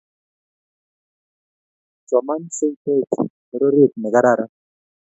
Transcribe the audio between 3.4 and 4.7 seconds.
bororet nekararan